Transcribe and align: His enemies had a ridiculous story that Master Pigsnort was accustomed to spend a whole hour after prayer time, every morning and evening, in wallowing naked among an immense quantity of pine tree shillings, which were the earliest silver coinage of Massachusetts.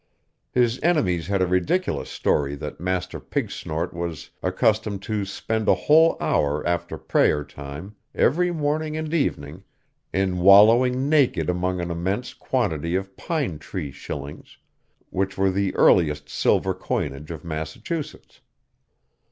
His 0.51 0.79
enemies 0.81 1.27
had 1.27 1.43
a 1.43 1.45
ridiculous 1.45 2.09
story 2.09 2.55
that 2.55 2.79
Master 2.79 3.19
Pigsnort 3.19 3.93
was 3.93 4.31
accustomed 4.41 5.03
to 5.03 5.25
spend 5.25 5.67
a 5.67 5.75
whole 5.75 6.17
hour 6.19 6.65
after 6.65 6.97
prayer 6.97 7.43
time, 7.43 7.95
every 8.15 8.51
morning 8.51 8.97
and 8.97 9.13
evening, 9.13 9.63
in 10.11 10.39
wallowing 10.39 11.07
naked 11.07 11.51
among 11.51 11.79
an 11.79 11.91
immense 11.91 12.33
quantity 12.33 12.95
of 12.95 13.15
pine 13.15 13.59
tree 13.59 13.91
shillings, 13.91 14.57
which 15.11 15.37
were 15.37 15.51
the 15.51 15.71
earliest 15.75 16.27
silver 16.29 16.73
coinage 16.73 17.29
of 17.29 17.43
Massachusetts. 17.43 18.41